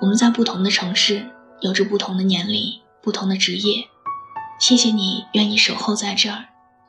[0.00, 1.26] 我们在不同的城市，
[1.60, 3.84] 有着不同的年龄、不同的职业。
[4.58, 6.46] 谢谢你愿意守候在这儿，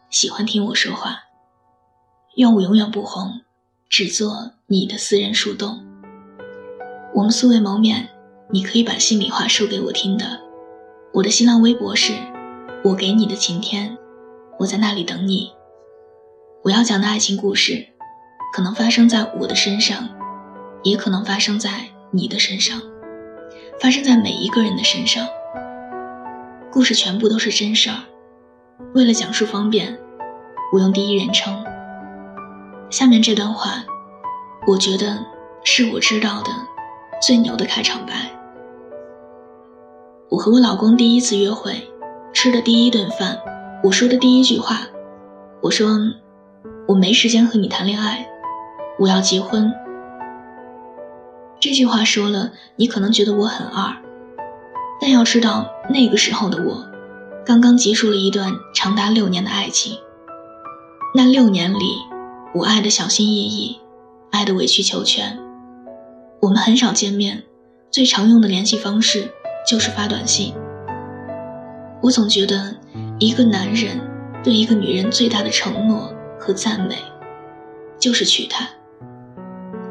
[0.09, 1.23] 喜欢听我说话。
[2.37, 3.41] 愿我永远不红，
[3.89, 5.85] 只做你的私人树洞。
[7.13, 8.07] 我们素未谋面，
[8.49, 10.39] 你可以把心里话说给我听的。
[11.13, 12.13] 我的新浪微博是
[12.85, 13.97] “我给你的晴天”，
[14.59, 15.51] 我在那里等你。
[16.63, 17.89] 我要讲的爱情故事，
[18.53, 20.07] 可能发生在我的身上，
[20.83, 22.81] 也可能发生在你的身上。
[23.81, 25.27] 发生在每一个人的身上，
[26.71, 27.95] 故事全部都是真事儿。
[28.93, 29.97] 为了讲述方便，
[30.71, 31.65] 我用第一人称。
[32.91, 33.83] 下面这段话，
[34.67, 35.25] 我觉得
[35.63, 36.51] 是我知道的
[37.19, 38.13] 最牛的开场白。
[40.29, 41.73] 我和我老公第一次约会，
[42.33, 43.39] 吃的第一顿饭，
[43.83, 44.81] 我说的第一句话，
[45.59, 45.97] 我说
[46.87, 48.27] 我没时间和你谈恋爱，
[48.99, 49.73] 我要结婚。
[51.61, 53.95] 这句话说了，你可能觉得我很二，
[54.99, 56.83] 但要知道那个时候的我，
[57.45, 59.95] 刚刚结束了一段长达六年的爱情。
[61.13, 61.99] 那六年里，
[62.55, 63.79] 我爱的小心翼翼，
[64.31, 65.37] 爱的委曲求全。
[66.41, 67.43] 我们很少见面，
[67.91, 69.29] 最常用的联系方式
[69.69, 70.55] 就是发短信。
[72.01, 72.75] 我总觉得，
[73.19, 74.01] 一个男人
[74.43, 76.97] 对一个女人最大的承诺和赞美，
[77.99, 78.67] 就是娶她。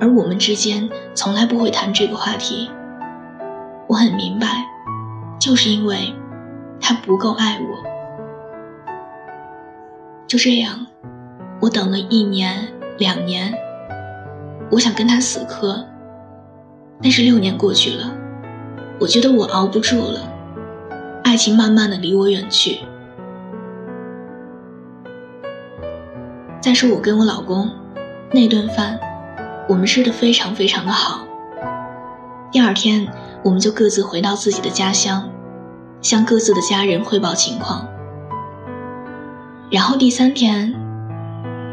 [0.00, 2.70] 而我们之间从来不会谈这个话题。
[3.86, 4.64] 我很明白，
[5.38, 6.14] 就是因为
[6.80, 7.90] 他不够爱我。
[10.26, 10.86] 就这样，
[11.60, 13.52] 我等了一年、两年，
[14.70, 15.84] 我想跟他死磕。
[17.02, 18.12] 但是六年过去了，
[19.00, 20.20] 我觉得我熬不住了，
[21.24, 22.78] 爱情慢慢的离我远去。
[26.60, 27.70] 再说我跟我老公
[28.32, 28.98] 那顿饭。
[29.70, 31.20] 我们吃的非常非常的好。
[32.50, 33.06] 第二天，
[33.44, 35.30] 我们就各自回到自己的家乡，
[36.02, 37.86] 向各自的家人汇报情况。
[39.70, 40.74] 然后第三天，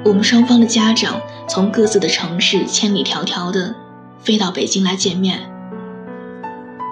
[0.05, 1.19] 我们双方的家长
[1.49, 3.73] 从各自的城市千里迢迢的
[4.19, 5.39] 飞到北京来见面。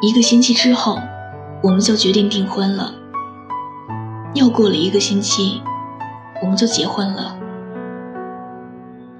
[0.01, 0.99] 一个星期之后，
[1.61, 2.95] 我们就决定订婚了。
[4.33, 5.61] 又过了一个星期，
[6.41, 7.37] 我们就结婚了。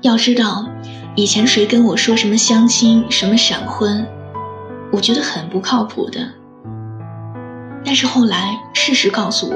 [0.01, 0.65] 要知道。
[1.17, 4.05] 以前谁跟我说什么相亲、什么闪婚，
[4.91, 6.27] 我觉得很不靠谱的。
[7.85, 9.55] 但是后来事实告诉我，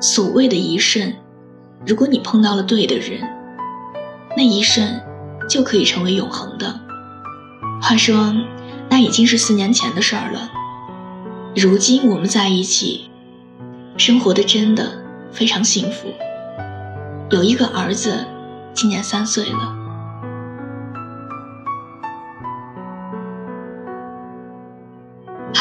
[0.00, 1.14] 所谓的一瞬，
[1.86, 3.20] 如果你碰到了对的人，
[4.36, 5.00] 那一瞬
[5.48, 6.80] 就可以成为永恒的。
[7.80, 8.34] 话说，
[8.90, 10.50] 那已经是四年前的事儿了。
[11.54, 13.08] 如今我们在一起，
[13.96, 14.98] 生活的真的
[15.30, 16.08] 非常幸福，
[17.30, 18.26] 有一个儿子，
[18.72, 19.83] 今年三岁了。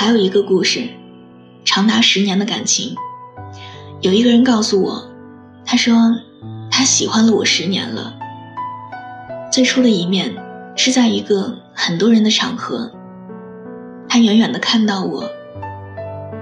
[0.04, 0.90] 还有一个故事，
[1.64, 2.94] 长达十年的感情。
[4.02, 5.10] 有一个人告诉我，
[5.64, 5.96] 他说
[6.70, 8.14] 他喜欢了我十年了。
[9.50, 10.36] 最初的一面
[10.76, 12.92] 是在一个很多人的场合，
[14.10, 15.24] 他远远的看到我，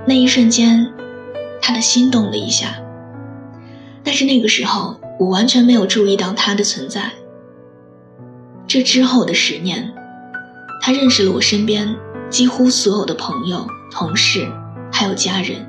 [0.07, 0.91] 那一瞬间，
[1.61, 2.77] 他的心动了一下。
[4.03, 7.11] 但是那个时候，我完全没有注意到他的存在。
[8.65, 9.93] 这之后的十年，
[10.81, 11.95] 他认识了我身边。
[12.31, 14.49] 几乎所有的朋友、同事，
[14.89, 15.67] 还有家人，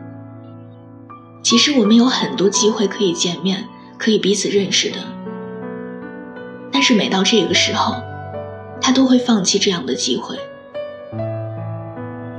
[1.43, 3.67] 其实我们有很多机会可以见面，
[3.99, 4.99] 可以彼此认识的。
[6.71, 7.97] 但是每到这个时候，
[8.81, 10.39] 他都会放弃这样的机会。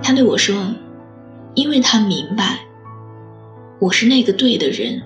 [0.02, 0.56] 他对我说
[1.54, 2.62] ：“因为他明白，
[3.80, 5.02] 我是那个对的人。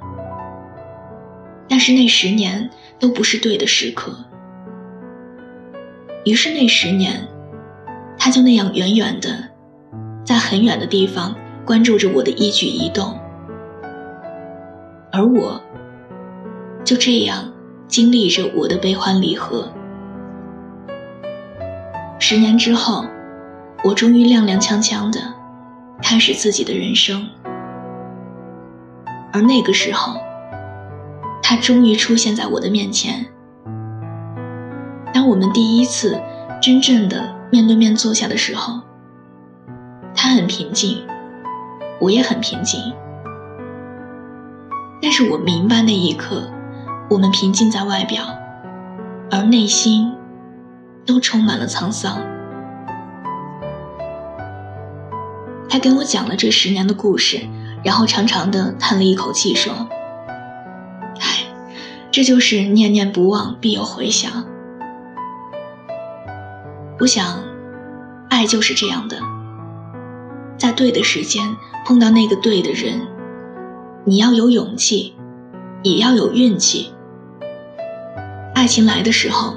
[1.68, 4.16] 但是那十年都不是对的时刻。
[6.24, 7.28] 于是那十年。”
[8.20, 9.30] 他就那样远远的，
[10.26, 11.34] 在很远的地方
[11.66, 13.18] 关注着我的一举一动，
[15.12, 15.62] 而我
[16.84, 17.54] 就这样
[17.88, 19.72] 经历着我的悲欢离合。
[22.20, 23.06] 十年之后，
[23.84, 25.20] 我终于踉踉跄跄的
[26.02, 27.30] 开始自己的人生，
[29.32, 30.20] 而那个时候，
[31.42, 33.26] 他终于出现在我的面前。
[35.14, 36.20] 当我们第一次
[36.62, 37.37] 真正的。
[37.50, 38.82] 面对面坐下的时候，
[40.14, 41.06] 他很平静，
[42.02, 42.94] 我也很平静。
[45.02, 46.52] 但是我明白那一刻，
[47.10, 48.24] 我们平静在外表，
[49.32, 50.14] 而内心
[51.06, 52.20] 都充满了沧桑。
[55.70, 57.40] 他跟我讲了这十年的故事，
[57.84, 59.88] 然后长长的叹了一口气，说
[61.22, 61.46] ：“唉，
[62.12, 64.46] 这就是念念不忘，必有回响。”
[67.00, 67.44] 我想，
[68.28, 69.18] 爱就是这样的，
[70.58, 71.56] 在对的时间
[71.86, 73.02] 碰到那个对的人，
[74.04, 75.14] 你要有勇气，
[75.84, 76.92] 也要有运气。
[78.56, 79.54] 爱情来的时候，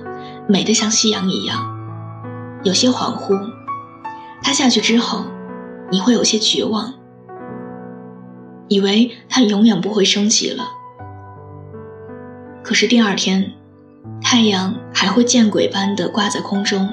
[0.46, 1.66] 美得像夕阳一样，
[2.62, 3.34] 有些恍惚；
[4.42, 5.24] 它下去之后，
[5.90, 6.92] 你会有些绝望，
[8.68, 10.64] 以为它永远不会升起了。
[12.62, 13.54] 可是第二天，
[14.20, 16.86] 太阳还会见鬼般的挂在空中。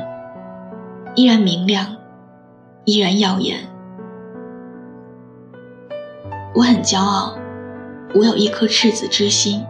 [1.18, 1.96] 依然明亮，
[2.86, 3.68] 依然耀眼。
[6.54, 7.36] 我很骄傲，
[8.14, 9.66] 我有一颗赤子之心。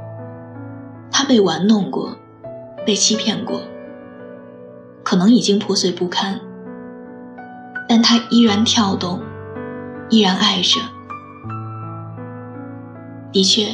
[1.09, 2.17] 他被玩弄过，
[2.85, 3.61] 被欺骗过，
[5.05, 6.37] 可能已经破碎不堪，
[7.87, 9.21] 但他依然跳动，
[10.09, 10.81] 依然爱着。
[13.31, 13.67] 的确，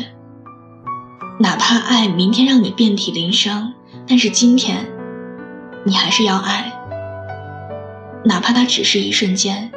[1.40, 3.74] 哪怕爱明天让你遍体鳞伤，
[4.08, 4.86] 但是今天，
[5.84, 6.72] 你还是要爱。
[8.26, 9.72] 哪怕它只是一瞬间，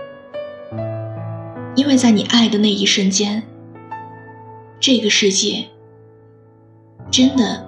[1.74, 3.42] 因为在你爱的那一瞬间，
[4.80, 5.66] 这个世界
[7.10, 7.66] 真的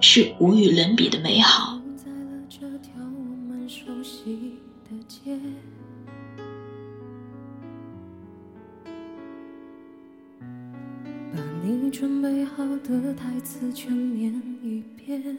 [0.00, 1.78] 是无与伦比的美好。
[11.90, 14.32] 准备好的台词全念
[14.62, 15.38] 一遍。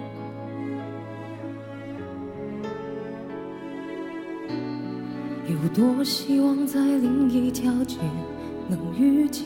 [5.51, 7.97] 有多希望在另一条街
[8.69, 9.45] 能遇见？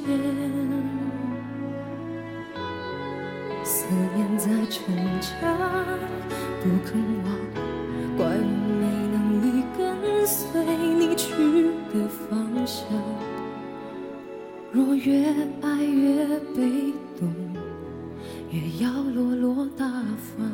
[3.63, 5.33] 思念在逞强，
[6.61, 7.35] 不肯忘，
[8.15, 8.41] 怪我
[8.79, 10.61] 没能力跟随
[10.93, 12.85] 你去的方向。
[14.71, 17.33] 若越爱越被动，
[18.51, 20.45] 越要落落大方。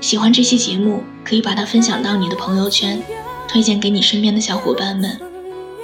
[0.00, 3.02] 喜欢这期节目，可以把它分享到你的朋友圈。
[3.50, 5.18] 推荐给你身边的小伙伴们。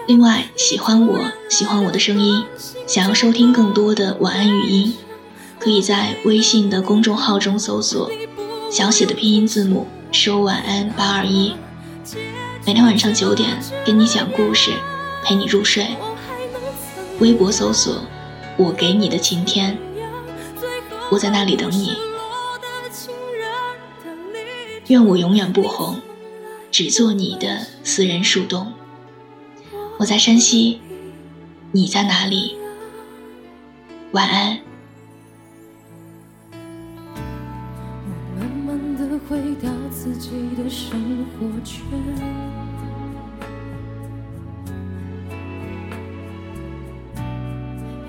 [0.07, 1.19] 另外，喜欢我
[1.51, 2.45] 喜欢我的声音，
[2.87, 4.95] 想要收听更多的晚安语音，
[5.59, 8.09] 可以在微信的公众号中搜索
[8.71, 11.55] 小写的拼音字母说晚安八二一，
[12.65, 14.71] 每天晚上九点跟你讲故事，
[15.25, 15.89] 陪你入睡。
[17.19, 18.01] 微博搜索
[18.57, 19.77] 我给你的晴天，
[21.11, 21.97] 我在那里等你。
[24.87, 26.01] 愿我永远不红。
[26.79, 28.71] 只做你的私人树洞。
[29.99, 30.79] 我在山西，
[31.73, 32.55] 你在哪里？
[34.13, 34.59] 晚安。
[38.13, 41.83] 我慢慢的回到自己的生活圈，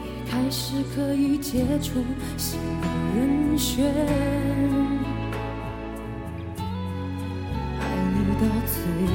[0.03, 2.03] 也开始可以接触
[2.35, 3.95] 新的人选。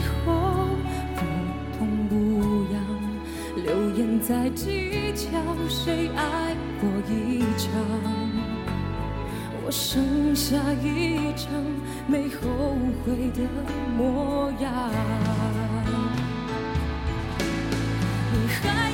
[0.03, 0.69] 后
[1.15, 1.21] 不
[1.79, 2.13] 痛不
[2.73, 2.77] 痒，
[3.65, 5.31] 流言在计较
[5.69, 7.71] 谁爱过一场，
[9.65, 11.49] 我剩下一张
[12.07, 13.41] 没后悔的
[13.97, 14.71] 模样。
[18.33, 18.92] 你还